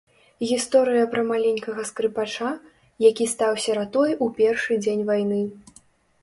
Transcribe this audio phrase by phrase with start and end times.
[0.51, 2.49] Гісторыя пра маленькага скрыпача,
[3.09, 5.41] які стаў сіратой у першы дзень вайны.